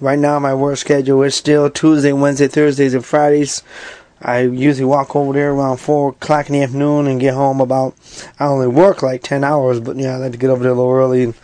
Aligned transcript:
right 0.00 0.18
now 0.18 0.38
my 0.38 0.54
work 0.54 0.76
schedule 0.76 1.22
is 1.22 1.34
still 1.34 1.70
Tuesday, 1.70 2.12
Wednesday, 2.12 2.48
Thursdays, 2.48 2.94
and 2.94 3.04
Fridays. 3.04 3.62
I 4.20 4.40
usually 4.40 4.86
walk 4.86 5.14
over 5.14 5.32
there 5.32 5.52
around 5.52 5.76
four 5.76 6.10
o'clock 6.10 6.48
in 6.48 6.54
the 6.54 6.62
afternoon 6.62 7.06
and 7.06 7.20
get 7.20 7.34
home 7.34 7.60
about. 7.60 7.94
I 8.40 8.46
only 8.46 8.68
work 8.68 9.02
like 9.02 9.22
ten 9.22 9.44
hours, 9.44 9.80
but 9.80 9.96
yeah, 9.96 10.14
I 10.14 10.16
like 10.16 10.32
to 10.32 10.38
get 10.38 10.50
over 10.50 10.62
there 10.62 10.72
a 10.72 10.74
little 10.74 10.92
early 10.92 11.22
and 11.22 11.34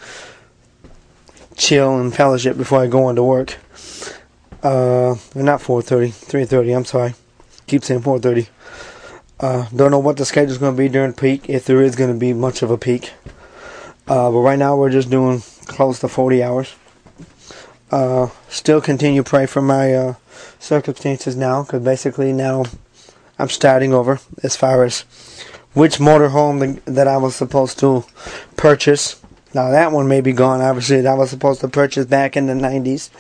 chill 1.57 1.99
and 1.99 2.15
fellowship 2.15 2.57
before 2.57 2.81
I 2.81 2.87
go 2.87 3.09
into 3.11 3.23
work. 3.23 3.59
Uh, 4.63 5.17
not 5.35 5.61
4:30, 5.61 6.13
3:30. 6.13 6.77
I'm 6.77 6.85
sorry. 6.85 7.15
Keep 7.67 7.85
saying 7.85 8.03
4:30. 8.03 8.49
Uh, 9.41 9.67
don't 9.75 9.91
know 9.91 9.99
what 9.99 10.17
the 10.17 10.25
schedule's 10.25 10.59
going 10.59 10.75
to 10.75 10.79
be 10.79 10.89
during 10.89 11.13
peak, 11.13 11.49
if 11.49 11.65
there 11.65 11.83
is 11.83 11.97
going 11.97 12.13
to 12.13 12.19
be 12.19 12.33
much 12.33 12.63
of 12.63 12.71
a 12.71 12.79
peak. 12.79 13.13
Uh, 14.07 14.31
but 14.31 14.39
right 14.39 14.59
now 14.59 14.77
we're 14.77 14.91
just 14.91 15.11
doing 15.11 15.43
close 15.67 15.99
to 15.99 16.09
40 16.09 16.43
hours. 16.43 16.75
Uh, 17.93 18.31
still 18.49 18.81
continue 18.81 19.23
to 19.23 19.29
pray 19.29 19.45
for 19.45 19.61
my 19.61 19.93
uh, 19.93 20.15
circumstances 20.59 21.37
now, 21.37 21.63
because 21.63 21.85
basically 21.85 22.33
now 22.33 22.65
I'm 23.39 23.51
starting 23.51 23.93
over 23.93 24.19
as 24.43 24.57
far 24.57 24.83
as 24.83 25.01
which 25.75 25.99
motorhome 25.99 26.83
that 26.87 27.07
I 27.07 27.19
was 27.19 27.37
supposed 27.37 27.79
to 27.81 28.05
purchase. 28.57 29.21
Now 29.53 29.71
that 29.71 29.93
one 29.93 30.09
may 30.09 30.23
be 30.23 30.33
gone. 30.33 30.63
Obviously, 30.63 31.03
that 31.03 31.19
was 31.19 31.29
supposed 31.29 31.61
to 31.61 31.69
purchase 31.69 32.07
back 32.07 32.35
in 32.35 32.47
the 32.47 32.55
90s. 32.55 33.11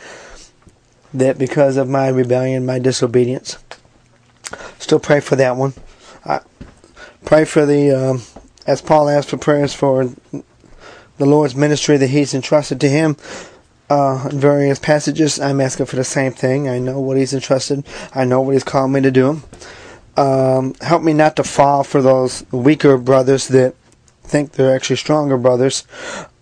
That 1.12 1.38
because 1.38 1.76
of 1.76 1.88
my 1.88 2.08
rebellion, 2.08 2.64
my 2.64 2.78
disobedience. 2.78 3.58
Still 4.78 5.00
pray 5.00 5.20
for 5.20 5.36
that 5.36 5.56
one. 5.56 5.74
I 6.24 6.40
pray 7.26 7.44
for 7.44 7.66
the, 7.66 7.90
um, 7.90 8.22
as 8.66 8.80
Paul 8.80 9.10
asked 9.10 9.28
for 9.28 9.36
prayers 9.36 9.74
for 9.74 10.10
the 11.18 11.26
Lord's 11.26 11.54
ministry 11.54 11.98
that 11.98 12.08
He's 12.08 12.32
entrusted 12.32 12.80
to 12.80 12.88
him. 12.88 13.16
Uh, 13.92 14.26
in 14.30 14.40
various 14.40 14.78
passages, 14.78 15.38
I'm 15.38 15.60
asking 15.60 15.84
for 15.84 15.96
the 15.96 16.04
same 16.04 16.32
thing. 16.32 16.66
I 16.66 16.78
know 16.78 16.98
what 16.98 17.18
He's 17.18 17.34
entrusted. 17.34 17.84
I 18.14 18.24
know 18.24 18.40
what 18.40 18.52
He's 18.52 18.64
called 18.64 18.90
me 18.90 19.02
to 19.02 19.10
do. 19.10 19.42
Um, 20.16 20.72
help 20.80 21.02
me 21.02 21.12
not 21.12 21.36
to 21.36 21.44
fall 21.44 21.84
for 21.84 22.00
those 22.00 22.42
weaker 22.50 22.96
brothers 22.96 23.48
that 23.48 23.74
think 24.22 24.52
they're 24.52 24.74
actually 24.74 24.96
stronger 24.96 25.36
brothers, 25.36 25.86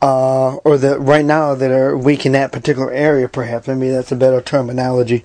uh, 0.00 0.54
or 0.58 0.78
that 0.78 1.00
right 1.00 1.24
now 1.24 1.56
that 1.56 1.72
are 1.72 1.98
weak 1.98 2.24
in 2.24 2.32
that 2.32 2.52
particular 2.52 2.92
area. 2.92 3.28
Perhaps 3.28 3.66
maybe 3.66 3.90
that's 3.90 4.12
a 4.12 4.16
better 4.16 4.40
terminology. 4.40 5.24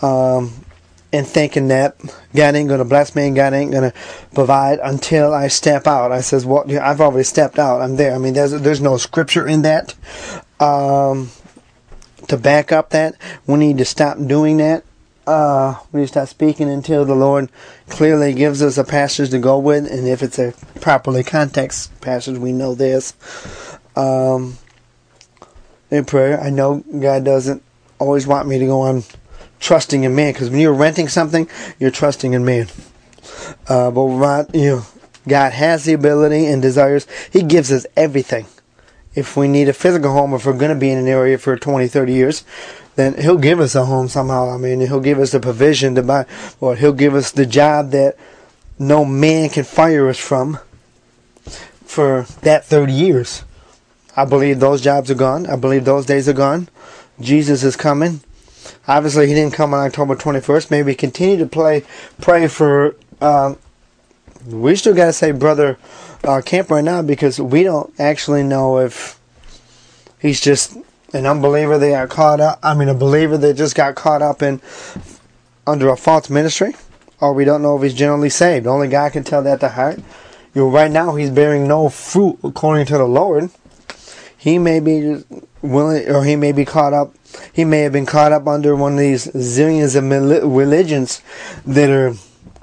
Um, 0.00 0.64
and 1.12 1.26
thinking 1.26 1.68
that 1.68 1.96
God 2.34 2.54
ain't 2.54 2.70
to 2.70 2.84
bless 2.84 3.14
me 3.14 3.26
and 3.26 3.36
God 3.36 3.52
ain't 3.52 3.72
to 3.72 3.92
provide 4.34 4.78
until 4.82 5.34
I 5.34 5.48
step 5.48 5.86
out. 5.86 6.12
I 6.12 6.20
says, 6.20 6.46
well, 6.46 6.64
I've 6.80 7.00
already 7.00 7.24
stepped 7.24 7.58
out. 7.58 7.82
I'm 7.82 7.96
there. 7.96 8.14
I 8.14 8.18
mean, 8.18 8.32
there's 8.32 8.52
there's 8.52 8.80
no 8.80 8.96
scripture 8.96 9.46
in 9.46 9.62
that 9.62 9.94
um, 10.60 11.30
to 12.28 12.36
back 12.36 12.72
up 12.72 12.90
that. 12.90 13.14
We 13.46 13.56
need 13.58 13.78
to 13.78 13.84
stop 13.84 14.18
doing 14.18 14.58
that. 14.58 14.84
Uh, 15.26 15.76
we 15.90 16.00
need 16.00 16.04
to 16.04 16.12
stop 16.12 16.28
speaking 16.28 16.70
until 16.70 17.04
the 17.04 17.16
Lord 17.16 17.50
clearly 17.88 18.32
gives 18.32 18.62
us 18.62 18.78
a 18.78 18.84
passage 18.84 19.30
to 19.30 19.38
go 19.38 19.58
with, 19.58 19.90
and 19.90 20.06
if 20.06 20.22
it's 20.22 20.38
a 20.38 20.54
properly 20.80 21.24
context 21.24 22.00
passage, 22.00 22.38
we 22.38 22.52
know 22.52 22.74
this. 22.74 23.12
Um, 23.96 24.58
in 25.90 26.04
prayer, 26.04 26.40
I 26.40 26.50
know 26.50 26.84
God 27.00 27.24
doesn't 27.24 27.62
always 27.98 28.26
want 28.26 28.46
me 28.48 28.58
to 28.58 28.66
go 28.66 28.82
on 28.82 29.02
trusting 29.58 30.04
in 30.04 30.14
man 30.14 30.32
because 30.32 30.50
when 30.50 30.60
you're 30.60 30.74
renting 30.74 31.08
something, 31.08 31.48
you're 31.78 31.90
trusting 31.90 32.32
in 32.32 32.44
man. 32.44 32.68
Uh, 33.68 33.90
but 33.90 34.54
you 34.54 34.76
know, 34.76 34.86
God 35.26 35.52
has 35.52 35.84
the 35.84 35.92
ability 35.92 36.46
and 36.46 36.62
desires. 36.62 37.06
He 37.32 37.42
gives 37.42 37.72
us 37.72 37.86
everything. 37.96 38.46
If 39.16 39.36
we 39.36 39.48
need 39.48 39.68
a 39.68 39.72
physical 39.72 40.12
home, 40.12 40.34
if 40.34 40.46
we're 40.46 40.52
going 40.52 40.72
to 40.72 40.78
be 40.78 40.90
in 40.90 40.98
an 40.98 41.08
area 41.08 41.38
for 41.38 41.56
20, 41.56 41.88
30 41.88 42.12
years, 42.12 42.44
then 42.94 43.20
He'll 43.20 43.38
give 43.38 43.58
us 43.58 43.74
a 43.74 43.86
home 43.86 44.08
somehow. 44.08 44.50
I 44.50 44.58
mean, 44.58 44.80
He'll 44.80 45.00
give 45.00 45.18
us 45.18 45.32
the 45.32 45.40
provision 45.40 45.94
to 45.96 46.02
buy, 46.02 46.26
or 46.60 46.76
He'll 46.76 46.92
give 46.92 47.14
us 47.14 47.32
the 47.32 47.46
job 47.46 47.90
that 47.90 48.16
no 48.78 49.04
man 49.04 49.48
can 49.48 49.64
fire 49.64 50.08
us 50.08 50.18
from 50.18 50.58
for 51.84 52.26
that 52.42 52.64
30 52.66 52.92
years. 52.92 53.42
I 54.16 54.24
believe 54.24 54.60
those 54.60 54.80
jobs 54.80 55.10
are 55.10 55.14
gone. 55.14 55.46
I 55.46 55.56
believe 55.56 55.84
those 55.84 56.06
days 56.06 56.28
are 56.28 56.34
gone. 56.34 56.68
Jesus 57.20 57.62
is 57.64 57.76
coming. 57.76 58.20
Obviously, 58.88 59.26
he 59.26 59.34
didn't 59.34 59.54
come 59.54 59.74
on 59.74 59.86
October 59.86 60.14
21st. 60.14 60.70
Maybe 60.70 60.94
continue 60.94 61.38
to 61.38 61.46
play, 61.46 61.84
pray 62.20 62.48
for. 62.48 62.96
Um, 63.20 63.58
we 64.46 64.76
still 64.76 64.94
got 64.94 65.06
to 65.06 65.12
say, 65.12 65.32
brother 65.32 65.78
uh, 66.24 66.40
Camp 66.40 66.70
right 66.70 66.84
now 66.84 67.02
because 67.02 67.40
we 67.40 67.62
don't 67.62 67.92
actually 67.98 68.42
know 68.42 68.78
if 68.78 69.20
he's 70.20 70.40
just 70.40 70.76
an 71.12 71.26
unbeliever 71.26 71.78
that 71.78 71.90
got 71.90 72.08
caught 72.08 72.40
up. 72.40 72.58
I 72.62 72.74
mean, 72.74 72.88
a 72.88 72.94
believer 72.94 73.36
that 73.38 73.54
just 73.54 73.74
got 73.74 73.94
caught 73.94 74.22
up 74.22 74.42
in 74.42 74.60
under 75.66 75.88
a 75.88 75.96
false 75.96 76.30
ministry, 76.30 76.74
or 77.20 77.32
we 77.32 77.44
don't 77.44 77.62
know 77.62 77.76
if 77.76 77.82
he's 77.82 77.94
generally 77.94 78.30
saved. 78.30 78.66
Only 78.66 78.88
God 78.88 79.12
can 79.12 79.24
tell 79.24 79.42
that 79.42 79.60
to 79.60 79.70
heart. 79.70 79.98
You 80.54 80.62
know, 80.62 80.70
right 80.70 80.90
now 80.90 81.16
he's 81.16 81.30
bearing 81.30 81.66
no 81.68 81.88
fruit 81.88 82.38
according 82.42 82.86
to 82.86 82.98
the 82.98 83.04
Lord. 83.04 83.50
He 84.38 84.58
may 84.58 84.80
be 84.80 85.24
willing, 85.60 86.08
or 86.08 86.24
he 86.24 86.36
may 86.36 86.52
be 86.52 86.64
caught 86.64 86.92
up 86.92 87.14
he 87.52 87.64
may 87.64 87.80
have 87.80 87.92
been 87.92 88.06
caught 88.06 88.32
up 88.32 88.46
under 88.46 88.76
one 88.76 88.92
of 88.92 88.98
these 88.98 89.26
zillions 89.28 89.96
of 89.96 90.04
religions 90.44 91.22
that 91.66 91.90
are 91.90 92.14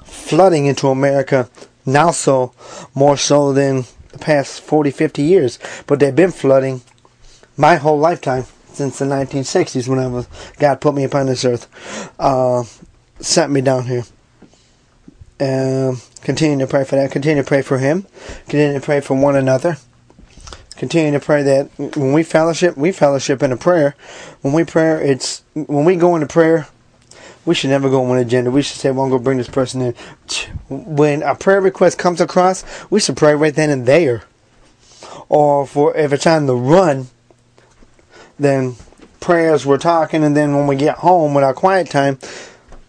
flooding 0.04 0.66
into 0.66 0.88
America 0.88 1.48
now 1.86 2.10
so 2.10 2.52
more 2.94 3.16
so 3.16 3.52
than 3.52 3.84
the 4.12 4.18
past 4.18 4.60
40 4.62 4.90
50 4.90 5.22
years. 5.22 5.58
But 5.86 6.00
they've 6.00 6.14
been 6.14 6.30
flooding 6.30 6.82
my 7.56 7.76
whole 7.76 7.98
lifetime 7.98 8.44
since 8.72 8.98
the 8.98 9.04
1960s 9.04 9.88
when 9.88 9.98
I 9.98 10.08
was 10.08 10.26
God 10.58 10.80
put 10.80 10.94
me 10.94 11.04
upon 11.04 11.26
this 11.26 11.44
earth 11.44 11.68
uh, 12.18 12.64
sent 13.20 13.52
me 13.52 13.60
down 13.60 13.86
here. 13.86 14.04
Uh, 15.40 15.96
continue 16.22 16.64
to 16.64 16.70
pray 16.70 16.84
for 16.84 16.96
that. 16.96 17.10
Continue 17.10 17.42
to 17.42 17.46
pray 17.46 17.62
for 17.62 17.78
him. 17.78 18.06
Continue 18.48 18.78
to 18.78 18.84
pray 18.84 19.00
for 19.00 19.14
one 19.20 19.36
another. 19.36 19.78
Continue 20.76 21.12
to 21.18 21.24
pray 21.24 21.42
that 21.42 21.70
when 21.96 22.12
we 22.12 22.22
fellowship, 22.22 22.76
we 22.76 22.92
fellowship 22.92 23.42
in 23.42 23.52
a 23.52 23.56
prayer. 23.56 23.94
When 24.42 24.52
we 24.52 24.64
pray, 24.64 25.08
it's 25.08 25.42
when 25.54 25.84
we 25.84 25.96
go 25.96 26.14
into 26.14 26.26
prayer, 26.26 26.68
we 27.44 27.54
should 27.54 27.70
never 27.70 27.90
go 27.90 28.04
on 28.04 28.16
an 28.16 28.22
agenda. 28.22 28.50
We 28.50 28.62
should 28.62 28.78
say, 28.78 28.90
"Well, 28.90 29.04
I'm 29.04 29.10
going 29.10 29.20
to 29.20 29.24
bring 29.24 29.38
this 29.38 29.48
person 29.48 29.80
in." 29.82 29.94
When 30.68 31.22
a 31.22 31.34
prayer 31.34 31.60
request 31.60 31.98
comes 31.98 32.20
across, 32.20 32.64
we 32.90 33.00
should 33.00 33.16
pray 33.16 33.34
right 33.34 33.54
then 33.54 33.70
and 33.70 33.86
there. 33.86 34.24
Or 35.28 35.66
for 35.66 35.96
if 35.96 36.12
it's 36.12 36.26
on 36.26 36.46
the 36.46 36.56
run, 36.56 37.08
then 38.38 38.76
prayers 39.20 39.64
we're 39.64 39.78
talking, 39.78 40.22
and 40.22 40.36
then 40.36 40.54
when 40.54 40.66
we 40.66 40.76
get 40.76 40.98
home 40.98 41.34
with 41.34 41.44
our 41.44 41.54
quiet 41.54 41.90
time, 41.90 42.18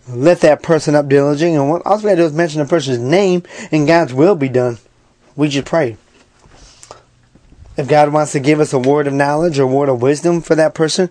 let 0.07 0.41
that 0.41 0.61
person 0.61 0.95
up 0.95 1.07
diligently. 1.07 1.57
And 1.57 1.81
all 1.83 1.97
we 1.97 2.03
got 2.03 2.09
to 2.09 2.15
do 2.15 2.25
is 2.25 2.33
mention 2.33 2.59
the 2.59 2.67
person's 2.67 2.99
name, 2.99 3.43
and 3.71 3.87
God's 3.87 4.13
will 4.13 4.35
be 4.35 4.49
done. 4.49 4.77
We 5.35 5.49
just 5.49 5.65
pray. 5.65 5.97
If 7.77 7.87
God 7.87 8.13
wants 8.13 8.31
to 8.33 8.39
give 8.39 8.59
us 8.59 8.71
a 8.71 8.79
word 8.79 9.07
of 9.07 9.13
knowledge 9.13 9.59
or 9.59 9.67
word 9.67 9.89
of 9.89 10.01
wisdom 10.01 10.41
for 10.41 10.55
that 10.55 10.73
person, 10.73 11.09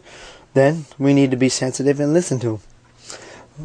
then 0.55 0.87
we 0.99 1.13
need 1.13 1.31
to 1.31 1.37
be 1.37 1.49
sensitive 1.49 2.01
and 2.01 2.13
listen 2.13 2.39
to 2.41 2.55
him. 2.55 2.61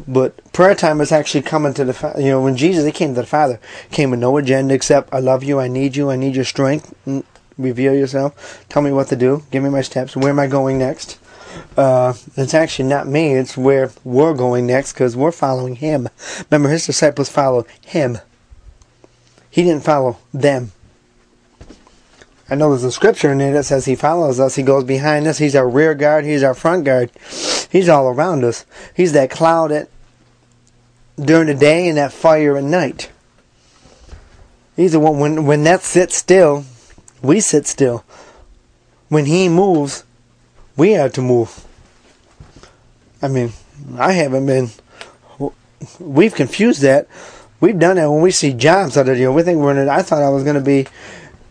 But 0.06 0.52
prayer 0.52 0.74
time 0.74 1.00
is 1.00 1.10
actually 1.10 1.42
coming 1.42 1.74
to 1.74 1.84
the, 1.84 2.14
you 2.16 2.28
know, 2.28 2.42
when 2.42 2.56
Jesus, 2.56 2.84
he 2.84 2.92
came 2.92 3.14
to 3.14 3.22
the 3.22 3.26
Father, 3.26 3.58
came 3.90 4.10
with 4.10 4.20
no 4.20 4.36
agenda 4.36 4.72
except, 4.72 5.12
I 5.12 5.18
love 5.18 5.42
you, 5.42 5.58
I 5.58 5.66
need 5.66 5.96
you, 5.96 6.10
I 6.10 6.16
need 6.16 6.36
your 6.36 6.44
strength, 6.44 6.94
mm, 7.06 7.24
reveal 7.58 7.94
yourself, 7.94 8.64
tell 8.68 8.82
me 8.82 8.92
what 8.92 9.08
to 9.08 9.16
do, 9.16 9.42
give 9.50 9.64
me 9.64 9.70
my 9.70 9.82
steps, 9.82 10.16
where 10.16 10.30
am 10.30 10.38
I 10.38 10.46
going 10.46 10.78
next? 10.78 11.18
Uh, 11.76 12.14
it's 12.36 12.54
actually 12.54 12.88
not 12.88 13.08
me, 13.08 13.34
it's 13.34 13.56
where 13.56 13.90
we're 14.04 14.34
going 14.34 14.66
next 14.66 14.92
because 14.92 15.16
we're 15.16 15.32
following 15.32 15.74
him. 15.74 16.08
Remember, 16.48 16.68
his 16.68 16.86
disciples 16.86 17.28
followed 17.28 17.66
him. 17.84 18.18
He 19.50 19.64
didn't 19.64 19.82
follow 19.82 20.18
them. 20.32 20.70
I 22.48 22.54
know 22.54 22.70
there's 22.70 22.84
a 22.84 22.92
scripture 22.92 23.32
in 23.32 23.40
it 23.40 23.52
that 23.52 23.64
says 23.64 23.84
he 23.84 23.96
follows 23.96 24.38
us, 24.38 24.54
he 24.54 24.62
goes 24.62 24.84
behind 24.84 25.26
us, 25.26 25.38
he's 25.38 25.56
our 25.56 25.68
rear 25.68 25.96
guard, 25.96 26.24
he's 26.24 26.44
our 26.44 26.54
front 26.54 26.84
guard. 26.84 27.10
He's 27.70 27.88
all 27.88 28.08
around 28.08 28.44
us. 28.44 28.66
He's 28.94 29.12
that 29.12 29.30
cloud 29.30 29.70
at, 29.72 29.88
during 31.18 31.46
the 31.46 31.54
day 31.54 31.88
and 31.88 31.96
that 31.96 32.12
fire 32.12 32.56
at 32.56 32.64
night. 32.64 33.10
He's 34.76 34.92
the 34.92 35.00
one 35.00 35.18
when 35.18 35.44
when 35.44 35.64
that 35.64 35.82
sits 35.82 36.16
still, 36.16 36.64
we 37.22 37.40
sit 37.40 37.66
still. 37.66 38.04
When 39.08 39.26
he 39.26 39.48
moves, 39.48 40.04
we 40.76 40.92
have 40.92 41.12
to 41.14 41.22
move. 41.22 41.66
I 43.20 43.28
mean, 43.28 43.52
I 43.98 44.12
haven't 44.12 44.46
been. 44.46 44.70
We've 45.98 46.34
confused 46.34 46.82
that. 46.82 47.08
We've 47.60 47.78
done 47.78 47.96
that 47.96 48.10
when 48.10 48.22
we 48.22 48.30
see 48.30 48.54
jobs 48.54 48.96
out 48.96 49.08
of 49.08 49.18
you. 49.18 49.30
We 49.32 49.42
think 49.42 49.58
we're 49.58 49.72
in 49.72 49.78
it. 49.78 49.88
I 49.88 50.02
thought 50.02 50.22
I 50.22 50.30
was 50.30 50.44
going 50.44 50.54
to 50.54 50.62
be 50.62 50.86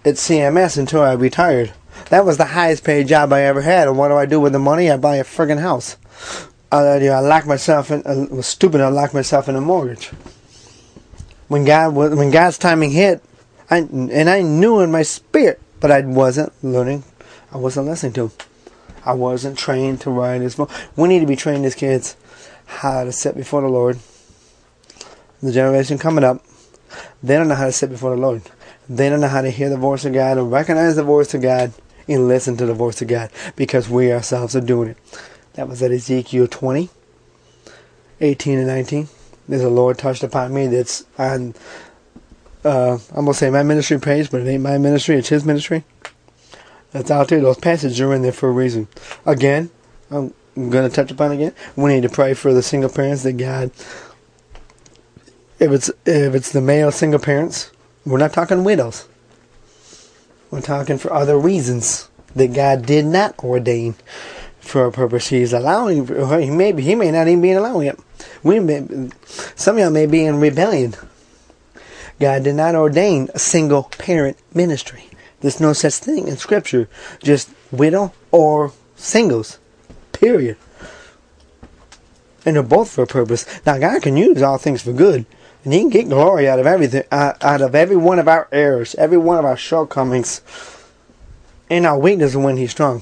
at 0.03 0.15
CMS 0.15 0.77
until 0.77 1.01
I 1.01 1.13
retired. 1.13 1.71
That 2.09 2.25
was 2.25 2.37
the 2.37 2.45
highest 2.45 2.83
paid 2.83 3.07
job 3.07 3.31
I 3.31 3.41
ever 3.41 3.61
had. 3.61 3.87
And 3.87 3.97
what 3.97 4.07
do 4.07 4.15
I 4.15 4.25
do 4.25 4.39
with 4.39 4.53
the 4.53 4.59
money? 4.59 4.89
I 4.89 4.97
buy 4.97 5.17
a 5.17 5.23
friggin' 5.23 5.59
house. 5.59 5.95
Uh, 6.71 6.99
you 7.01 7.11
I 7.11 7.19
lock 7.19 7.45
myself 7.45 7.91
in. 7.91 8.03
I 8.05 8.33
was 8.33 8.45
stupid. 8.45 8.81
I 8.81 8.89
locked 8.89 9.13
myself 9.13 9.49
in 9.49 9.55
a 9.55 9.61
mortgage. 9.61 10.07
When 11.47 11.65
God, 11.65 11.95
when 11.95 12.29
God's 12.29 12.59
timing 12.59 12.91
hit, 12.91 13.23
I 13.71 13.77
and 13.77 14.29
I 14.29 14.41
knew 14.41 14.79
in 14.79 14.91
my 14.91 15.01
spirit, 15.01 15.59
but 15.79 15.91
I 15.91 16.01
wasn't 16.01 16.53
learning. 16.63 17.03
I 17.51 17.57
wasn't 17.57 17.87
listening 17.87 18.13
to 18.13 18.23
Him. 18.27 18.31
I 19.03 19.13
wasn't 19.13 19.57
trained 19.57 20.01
to 20.01 20.11
ride 20.11 20.41
as 20.41 20.57
well. 20.57 20.69
We 20.95 21.07
need 21.07 21.21
to 21.21 21.25
be 21.25 21.35
trained 21.35 21.65
as 21.65 21.73
kids 21.73 22.15
how 22.65 23.03
to 23.03 23.11
sit 23.11 23.35
before 23.35 23.61
the 23.61 23.67
Lord. 23.67 23.97
The 25.41 25.51
generation 25.51 25.97
coming 25.97 26.23
up, 26.23 26.43
they 27.23 27.35
don't 27.35 27.47
know 27.47 27.55
how 27.55 27.65
to 27.65 27.71
sit 27.71 27.89
before 27.89 28.15
the 28.15 28.21
Lord. 28.21 28.43
They 28.87 29.09
don't 29.09 29.21
know 29.21 29.27
how 29.27 29.41
to 29.41 29.49
hear 29.49 29.69
the 29.69 29.77
voice 29.77 30.05
of 30.05 30.13
God 30.13 30.37
and 30.37 30.51
recognize 30.51 30.95
the 30.95 31.03
voice 31.03 31.33
of 31.33 31.41
God 31.41 31.73
and 32.09 32.27
listen 32.27 32.57
to 32.57 32.65
the 32.65 32.73
voice 32.73 33.01
of 33.01 33.07
God 33.07 33.31
because 33.55 33.89
we 33.89 34.11
ourselves 34.11 34.55
are 34.55 34.61
doing 34.61 34.89
it. 34.89 34.97
That 35.53 35.67
was 35.67 35.81
at 35.83 35.91
Ezekiel 35.91 36.47
20, 36.47 36.89
18 38.21 38.57
and 38.57 38.67
19. 38.67 39.07
There's 39.47 39.63
a 39.63 39.69
Lord 39.69 39.97
touched 39.97 40.23
upon 40.23 40.53
me 40.53 40.67
that's 40.67 41.05
on, 41.17 41.55
uh, 42.63 42.97
I'm 43.09 43.25
going 43.25 43.27
to 43.27 43.33
say 43.33 43.49
my 43.49 43.63
ministry 43.63 43.99
page, 43.99 44.31
but 44.31 44.41
it 44.41 44.47
ain't 44.47 44.63
my 44.63 44.77
ministry, 44.77 45.15
it's 45.15 45.29
His 45.29 45.45
ministry. 45.45 45.83
That's 46.91 47.11
out 47.11 47.27
there. 47.27 47.39
Those 47.39 47.57
passages 47.57 48.01
are 48.01 48.13
in 48.13 48.23
there 48.23 48.31
for 48.31 48.49
a 48.49 48.51
reason. 48.51 48.87
Again, 49.25 49.69
I'm 50.09 50.33
going 50.55 50.89
to 50.89 50.89
touch 50.89 51.11
upon 51.11 51.31
again. 51.31 51.53
We 51.75 51.93
need 51.93 52.03
to 52.03 52.09
pray 52.09 52.33
for 52.33 52.53
the 52.53 52.63
single 52.63 52.89
parents 52.89 53.23
that 53.23 53.33
God, 53.33 53.71
if 55.59 55.71
it's 55.71 55.89
if 56.05 56.33
it's 56.33 56.51
the 56.51 56.61
male 56.61 56.91
single 56.91 57.19
parents, 57.19 57.71
we're 58.05 58.17
not 58.17 58.33
talking 58.33 58.63
widows. 58.63 59.07
We're 60.51 60.61
talking 60.61 60.97
for 60.97 61.13
other 61.13 61.37
reasons 61.37 62.09
that 62.35 62.53
God 62.53 62.85
did 62.85 63.05
not 63.05 63.37
ordain 63.43 63.95
for 64.59 64.85
a 64.85 64.91
purpose. 64.91 65.27
He's 65.27 65.53
allowing. 65.53 66.07
He 66.07 66.49
may 66.49 66.79
he 66.81 66.95
may 66.95 67.11
not 67.11 67.27
even 67.27 67.41
be 67.41 67.51
allowing 67.51 67.87
it. 67.87 67.99
We 68.43 68.59
may, 68.59 69.09
some 69.55 69.77
of 69.77 69.81
y'all 69.81 69.91
may 69.91 70.05
be 70.05 70.25
in 70.25 70.39
rebellion. 70.39 70.95
God 72.19 72.43
did 72.43 72.55
not 72.55 72.75
ordain 72.75 73.29
a 73.33 73.39
single 73.39 73.83
parent 73.83 74.37
ministry. 74.53 75.05
There's 75.41 75.59
no 75.59 75.73
such 75.73 75.93
thing 75.95 76.27
in 76.27 76.37
Scripture. 76.37 76.89
Just 77.23 77.49
widow 77.71 78.13
or 78.31 78.73
singles. 78.95 79.57
Period. 80.11 80.57
And 82.45 82.55
they're 82.55 82.63
both 82.63 82.91
for 82.91 83.03
a 83.03 83.07
purpose. 83.07 83.45
Now 83.65 83.77
God 83.77 84.01
can 84.01 84.17
use 84.17 84.41
all 84.41 84.57
things 84.57 84.81
for 84.81 84.93
good. 84.93 85.25
And 85.63 85.73
he 85.73 85.79
can 85.81 85.89
get 85.89 86.09
glory 86.09 86.47
out 86.47 86.59
of 86.59 86.65
everything, 86.65 87.03
uh, 87.11 87.33
out 87.41 87.61
of 87.61 87.75
every 87.75 87.97
one 87.97 88.19
of 88.19 88.27
our 88.27 88.47
errors, 88.51 88.95
every 88.95 89.17
one 89.17 89.37
of 89.37 89.45
our 89.45 89.57
shortcomings, 89.57 90.41
and 91.69 91.85
our 91.85 91.99
weakness 91.99 92.35
when 92.35 92.57
he's 92.57 92.71
strong. 92.71 93.01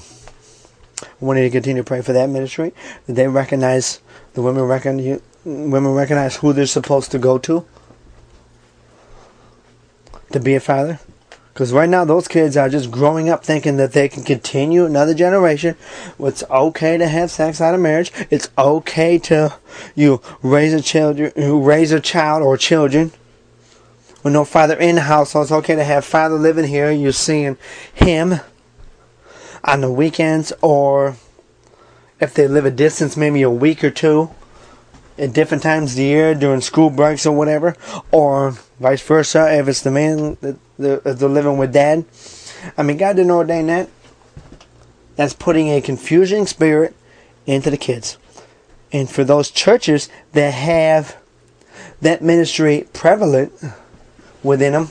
We 1.20 1.36
need 1.36 1.42
to 1.42 1.50
continue 1.50 1.82
to 1.82 1.86
pray 1.86 2.02
for 2.02 2.12
that 2.12 2.28
ministry. 2.28 2.72
That 3.06 3.14
they 3.14 3.28
recognize 3.28 4.00
the 4.34 4.42
women 4.42 4.64
recognize 4.64 5.20
women 5.44 5.94
recognize 5.94 6.36
who 6.36 6.52
they're 6.52 6.66
supposed 6.66 7.10
to 7.12 7.18
go 7.18 7.38
to 7.38 7.64
to 10.32 10.40
be 10.40 10.54
a 10.54 10.60
father. 10.60 10.98
Because 11.58 11.72
right 11.72 11.88
now, 11.88 12.04
those 12.04 12.28
kids 12.28 12.56
are 12.56 12.68
just 12.68 12.88
growing 12.88 13.28
up 13.28 13.44
thinking 13.44 13.78
that 13.78 13.90
they 13.90 14.08
can 14.08 14.22
continue 14.22 14.84
another 14.84 15.12
generation. 15.12 15.74
It's 16.20 16.44
okay 16.48 16.96
to 16.96 17.08
have 17.08 17.32
sex 17.32 17.60
out 17.60 17.74
of 17.74 17.80
marriage. 17.80 18.12
It's 18.30 18.48
okay 18.56 19.18
to 19.18 19.58
you 19.96 20.22
raise 20.40 20.72
a 20.72 20.80
child, 20.80 21.18
you 21.18 21.60
raise 21.60 21.90
a 21.90 21.98
child 21.98 22.44
or 22.44 22.56
children 22.56 23.10
with 24.22 24.34
no 24.34 24.44
father 24.44 24.76
in 24.76 24.94
the 24.94 25.00
house. 25.00 25.32
So 25.32 25.42
it's 25.42 25.50
okay 25.50 25.74
to 25.74 25.82
have 25.82 26.04
father 26.04 26.36
living 26.36 26.68
here. 26.68 26.92
You're 26.92 27.10
seeing 27.10 27.58
him 27.92 28.36
on 29.64 29.80
the 29.80 29.90
weekends, 29.90 30.52
or 30.62 31.16
if 32.20 32.34
they 32.34 32.46
live 32.46 32.66
a 32.66 32.70
distance, 32.70 33.16
maybe 33.16 33.42
a 33.42 33.50
week 33.50 33.82
or 33.82 33.90
two 33.90 34.30
at 35.18 35.32
different 35.32 35.64
times 35.64 35.90
of 35.90 35.96
the 35.96 36.04
year 36.04 36.36
during 36.36 36.60
school 36.60 36.88
breaks 36.88 37.26
or 37.26 37.36
whatever, 37.36 37.74
or 38.12 38.52
vice 38.78 39.02
versa 39.02 39.52
if 39.58 39.66
it's 39.66 39.82
the 39.82 39.90
man 39.90 40.38
that 40.40 40.56
they're, 40.78 41.06
uh, 41.06 41.12
they're 41.12 41.28
living 41.28 41.58
with 41.58 41.72
dad. 41.72 42.04
I 42.76 42.82
mean, 42.82 42.96
God 42.96 43.16
didn't 43.16 43.30
ordain 43.30 43.66
that. 43.66 43.88
That's 45.16 45.34
putting 45.34 45.68
a 45.68 45.80
confusing 45.80 46.46
spirit 46.46 46.94
into 47.46 47.70
the 47.70 47.76
kids. 47.76 48.18
And 48.92 49.10
for 49.10 49.24
those 49.24 49.50
churches 49.50 50.08
that 50.32 50.54
have 50.54 51.16
that 52.00 52.22
ministry 52.22 52.86
prevalent 52.92 53.52
within 54.42 54.72
them, 54.72 54.88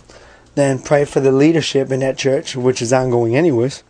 then 0.55 0.79
pray 0.79 1.05
for 1.05 1.19
the 1.19 1.31
leadership 1.31 1.91
in 1.91 1.99
that 2.01 2.17
church, 2.17 2.55
which 2.55 2.81
is 2.81 2.91
ongoing 2.91 3.35
anyways, 3.35 3.83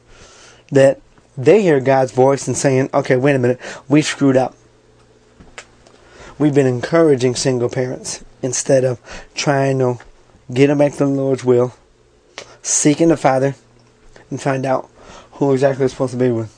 that 0.72 1.02
they 1.38 1.62
hear 1.62 1.80
God's 1.80 2.12
voice 2.12 2.48
and 2.48 2.58
saying, 2.58 2.90
okay, 2.94 3.16
wait 3.16 3.36
a 3.36 3.40
minute, 3.40 3.60
we 3.88 4.02
screwed 4.02 4.38
up. 4.38 4.56
We've 6.38 6.54
been 6.54 6.68
encouraging 6.68 7.36
single 7.36 7.70
parents 7.70 8.24
instead 8.42 8.84
of 8.84 9.00
trying 9.34 9.80
to 9.80 9.98
get 10.54 10.68
them 10.68 10.78
back 10.78 10.94
to 10.94 11.00
the 11.00 11.08
Lord's 11.08 11.44
will, 11.44 11.74
seeking 12.62 13.10
the 13.10 13.18
Father, 13.18 13.56
and 14.30 14.42
find 14.42 14.66
out 14.66 14.90
who 15.34 15.54
exactly 15.54 15.80
they're 15.80 15.90
supposed 15.90 16.14
to 16.14 16.20
be 16.20 16.32
with. 16.32 16.54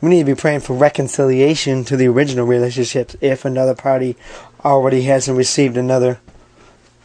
We 0.00 0.10
need 0.10 0.26
to 0.26 0.34
be 0.34 0.40
praying 0.40 0.60
for 0.60 0.74
reconciliation 0.74 1.84
to 1.84 1.96
the 1.96 2.08
original 2.08 2.44
relationships 2.44 3.16
if 3.20 3.44
another 3.44 3.74
party 3.74 4.16
already 4.64 5.02
hasn't 5.02 5.38
received 5.38 5.76
another 5.76 6.20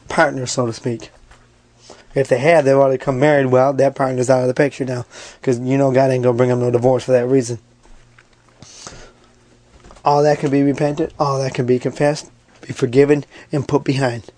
partner, 0.09 0.47
so 0.47 0.65
to 0.65 0.73
speak. 0.73 1.11
If 2.15 2.27
they 2.27 2.39
have, 2.39 2.65
they've 2.65 2.75
already 2.75 2.97
come 2.97 3.19
married. 3.19 3.47
Well, 3.47 3.73
that 3.73 3.95
partner's 3.95 4.31
out 4.31 4.41
of 4.41 4.47
the 4.47 4.55
picture 4.55 4.85
now, 4.85 5.05
because 5.39 5.59
you 5.59 5.77
know 5.77 5.91
God 5.91 6.09
ain't 6.09 6.23
gonna 6.23 6.35
bring 6.35 6.49
them 6.49 6.61
no 6.61 6.71
divorce 6.71 7.03
for 7.03 7.11
that 7.11 7.27
reason. 7.27 7.59
All 10.03 10.23
that 10.23 10.39
can 10.39 10.49
be 10.49 10.63
repented, 10.63 11.13
all 11.19 11.37
that 11.39 11.53
can 11.53 11.67
be 11.67 11.77
confessed, 11.77 12.31
be 12.61 12.73
forgiven, 12.73 13.25
and 13.51 13.67
put 13.67 13.83
behind. 13.83 14.31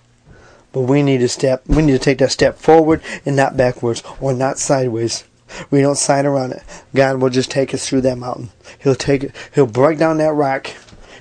But 0.72 0.82
we 0.82 1.02
need 1.02 1.20
to 1.20 1.30
step, 1.30 1.64
we 1.68 1.82
need 1.82 1.94
to 1.94 2.00
take 2.00 2.20
that 2.20 2.32
step 2.32 2.58
forward 2.58 3.02
and 3.26 3.36
not 3.36 3.58
backwards, 3.58 4.04
or 4.20 4.34
not 4.34 4.60
sideways. 4.60 5.24
We 5.72 5.82
don't 5.82 5.96
side 5.96 6.26
around 6.26 6.52
it. 6.52 6.64
God 6.94 7.20
will 7.20 7.30
just 7.30 7.50
take 7.50 7.74
us 7.74 7.88
through 7.88 8.02
that 8.02 8.18
mountain. 8.18 8.50
He'll 8.80 8.96
take 8.96 9.24
it, 9.24 9.36
He'll 9.56 9.66
break 9.66 9.98
down 9.98 10.18
that 10.18 10.34
rock, 10.34 10.72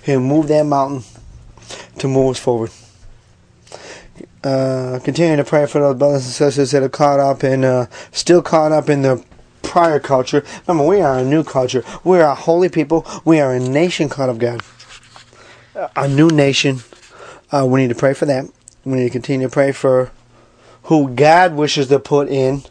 He'll 0.02 0.20
move 0.20 0.48
that 0.48 0.64
mountain 0.64 1.04
to 1.98 2.08
move 2.08 2.32
us 2.32 2.38
forward. 2.38 2.70
Uh, 4.44 5.00
continuing 5.02 5.38
to 5.38 5.44
pray 5.44 5.66
for 5.66 5.80
those 5.80 5.96
brothers 5.96 6.24
and 6.24 6.32
sisters 6.32 6.70
that 6.70 6.82
are 6.82 6.88
caught 6.88 7.18
up 7.18 7.42
in, 7.42 7.64
uh, 7.64 7.86
still 8.12 8.42
caught 8.42 8.70
up 8.70 8.88
in 8.88 9.02
the 9.02 9.24
prior 9.62 9.98
culture. 9.98 10.44
Remember, 10.66 10.88
we 10.88 11.00
are 11.00 11.18
a 11.18 11.24
new 11.24 11.42
culture. 11.42 11.84
We 12.04 12.18
are 12.18 12.30
a 12.30 12.34
holy 12.34 12.68
people. 12.68 13.06
We 13.24 13.40
are 13.40 13.52
a 13.52 13.60
nation 13.60 14.08
called 14.08 14.30
of 14.30 14.38
God. 14.38 14.62
A 15.96 16.08
new 16.08 16.28
nation. 16.28 16.80
Uh, 17.50 17.66
we 17.68 17.82
need 17.82 17.88
to 17.88 17.94
pray 17.94 18.14
for 18.14 18.26
that. 18.26 18.46
We 18.90 18.98
need 18.98 19.04
to 19.04 19.10
continue 19.10 19.46
to 19.46 19.52
pray 19.52 19.72
for 19.72 20.10
who 20.84 21.10
God 21.10 21.54
wishes 21.54 21.88
to 21.88 21.98
put 21.98 22.28
in. 22.28 22.62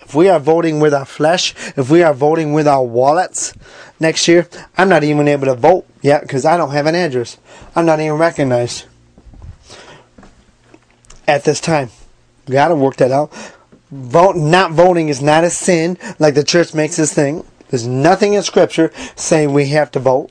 If 0.00 0.14
we 0.14 0.28
are 0.28 0.38
voting 0.38 0.80
with 0.80 0.92
our 0.92 1.06
flesh, 1.06 1.54
if 1.76 1.90
we 1.90 2.02
are 2.02 2.14
voting 2.14 2.52
with 2.52 2.68
our 2.68 2.84
wallets 2.84 3.54
next 3.98 4.28
year, 4.28 4.48
I'm 4.76 4.88
not 4.88 5.02
even 5.02 5.26
able 5.28 5.46
to 5.46 5.54
vote 5.54 5.86
yet 6.02 6.22
because 6.22 6.44
I 6.44 6.56
don't 6.56 6.72
have 6.72 6.86
an 6.86 6.94
address. 6.94 7.38
I'm 7.74 7.86
not 7.86 8.00
even 8.00 8.18
recognized 8.18 8.84
at 11.26 11.44
this 11.44 11.60
time. 11.60 11.90
Got 12.46 12.68
to 12.68 12.76
work 12.76 12.96
that 12.96 13.10
out 13.10 13.32
vote 13.94 14.36
not 14.36 14.72
voting 14.72 15.08
is 15.08 15.22
not 15.22 15.44
a 15.44 15.50
sin 15.50 15.96
like 16.18 16.34
the 16.34 16.44
church 16.44 16.74
makes 16.74 16.96
this 16.96 17.12
thing. 17.12 17.44
There's 17.68 17.86
nothing 17.86 18.34
in 18.34 18.42
scripture 18.42 18.92
saying 19.14 19.52
we 19.52 19.66
have 19.68 19.90
to 19.92 20.00
vote. 20.00 20.30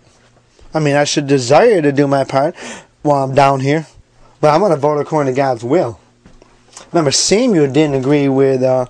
I 0.73 0.79
mean, 0.79 0.95
I 0.95 1.03
should 1.03 1.27
desire 1.27 1.81
to 1.81 1.91
do 1.91 2.07
my 2.07 2.23
part 2.23 2.55
while 3.01 3.23
I'm 3.23 3.35
down 3.35 3.59
here, 3.61 3.87
but 4.43 4.53
I'm 4.53 4.59
going 4.59 4.71
to 4.71 4.77
vote 4.77 4.99
according 4.99 5.33
to 5.33 5.37
God's 5.37 5.63
will. 5.63 6.01
Remember, 6.91 7.11
Samuel 7.11 7.71
didn't 7.71 7.95
agree 7.95 8.27
with 8.27 8.61
uh, 8.61 8.87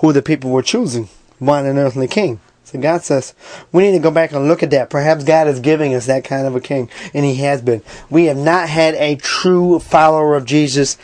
who 0.00 0.12
the 0.12 0.20
people 0.20 0.50
were 0.50 0.64
choosing, 0.64 1.08
one 1.38 1.64
an 1.64 1.78
earthly 1.78 2.08
king. 2.08 2.40
So 2.64 2.80
God 2.80 3.02
says, 3.02 3.34
we 3.70 3.84
need 3.84 3.92
to 3.92 4.02
go 4.02 4.10
back 4.10 4.32
and 4.32 4.48
look 4.48 4.64
at 4.64 4.72
that. 4.72 4.90
Perhaps 4.90 5.22
God 5.22 5.46
is 5.46 5.60
giving 5.60 5.94
us 5.94 6.06
that 6.06 6.24
kind 6.24 6.48
of 6.48 6.56
a 6.56 6.60
king, 6.60 6.90
and 7.14 7.24
He 7.24 7.36
has 7.36 7.62
been. 7.62 7.82
We 8.10 8.24
have 8.24 8.36
not 8.36 8.68
had 8.68 8.96
a 8.96 9.14
true 9.14 9.78
follower 9.78 10.34
of 10.34 10.44
Jesus 10.44 10.98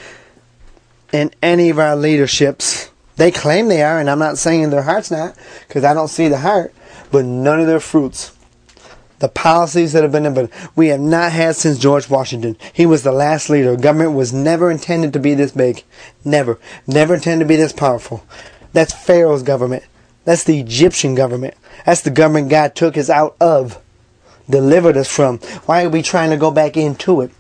in 1.13 1.31
any 1.41 1.71
of 1.71 1.79
our 1.79 1.95
leaderships. 1.95 2.91
They 3.15 3.31
claim 3.31 3.69
they 3.69 3.83
are, 3.83 4.01
and 4.01 4.11
I'm 4.11 4.19
not 4.19 4.37
saying 4.37 4.71
their 4.71 4.83
heart's 4.83 5.13
not, 5.13 5.37
because 5.69 5.85
I 5.85 5.95
don't 5.95 6.09
see 6.09 6.27
the 6.27 6.39
heart, 6.39 6.75
but 7.13 7.25
none 7.25 7.61
of 7.61 7.69
their 7.69 7.79
fruits. 7.79 8.36
The 9.19 9.29
policies 9.29 9.93
that 9.93 10.03
have 10.03 10.13
been 10.13 10.27
implemented, 10.27 10.71
we 10.77 10.89
have 10.89 11.01
not 11.01 11.33
had 11.33 11.57
since 11.57 11.79
George 11.79 12.11
Washington. 12.11 12.57
He 12.73 12.85
was 12.85 13.03
the 13.03 13.13
last 13.13 13.49
leader. 13.49 13.77
Government 13.77 14.13
was 14.13 14.33
never 14.33 14.71
intended 14.71 15.13
to 15.15 15.19
be 15.19 15.35
this 15.35 15.53
big. 15.53 15.85
Never. 16.25 16.59
Never 16.87 17.15
intended 17.15 17.45
to 17.45 17.49
be 17.49 17.57
this 17.57 17.73
powerful. 17.73 18.27
That's 18.73 18.93
Pharaoh's 18.93 19.43
government. 19.43 19.85
That's 20.27 20.45
the 20.45 20.61
Egyptian 20.61 21.15
government. 21.15 21.55
That's 21.87 22.03
the 22.03 22.11
government 22.11 22.51
God 22.51 22.75
took 22.75 22.99
us 22.99 23.09
out 23.09 23.37
of, 23.41 23.81
delivered 24.51 24.97
us 24.97 25.09
from. 25.09 25.39
Why 25.67 25.85
are 25.85 25.89
we 25.89 26.03
trying 26.03 26.31
to 26.31 26.37
go 26.37 26.51
back 26.51 26.77
into 26.77 27.23
it? 27.23 27.31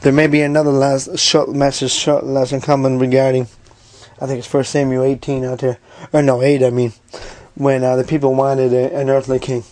There 0.00 0.12
may 0.12 0.26
be 0.26 0.40
another 0.40 0.72
last 0.72 1.16
short 1.18 1.50
message, 1.50 1.92
short 1.92 2.24
lesson 2.24 2.60
coming 2.60 2.98
regarding, 2.98 3.42
I 4.20 4.26
think 4.26 4.38
it's 4.38 4.48
First 4.48 4.72
Samuel 4.72 5.04
18 5.04 5.44
out 5.44 5.60
there, 5.60 5.78
or 6.12 6.22
no, 6.22 6.42
8, 6.42 6.64
I 6.64 6.70
mean, 6.70 6.92
when 7.54 7.84
uh, 7.84 7.94
the 7.94 8.04
people 8.04 8.34
wanted 8.34 8.72
a, 8.72 8.92
an 8.96 9.10
earthly 9.10 9.38
king. 9.38 9.62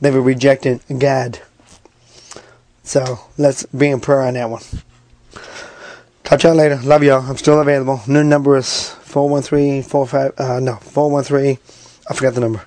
They 0.00 0.10
were 0.10 0.20
rejecting 0.22 0.80
God. 0.98 1.40
So 2.82 3.18
let's 3.38 3.64
be 3.66 3.88
in 3.88 4.00
prayer 4.00 4.22
on 4.22 4.34
that 4.34 4.50
one. 4.50 4.62
Talk 6.24 6.40
to 6.40 6.48
y'all 6.48 6.56
later. 6.56 6.76
Love 6.82 7.02
y'all. 7.02 7.22
I'm 7.22 7.36
still 7.36 7.60
available. 7.60 8.00
New 8.06 8.24
number 8.24 8.56
is 8.56 8.90
413 8.90 9.82
45 9.82 10.32
uh 10.38 10.60
no 10.60 10.76
413 10.76 11.58
I 12.10 12.14
forgot 12.14 12.34
the 12.34 12.40
number. 12.40 12.64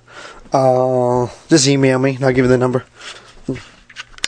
Uh 0.53 1.27
just 1.48 1.67
email 1.67 2.00
me 2.00 2.15
and 2.15 2.24
I'll 2.24 2.34
give 2.34 2.46
you 2.46 2.50
the 2.50 2.57
number. 2.57 2.86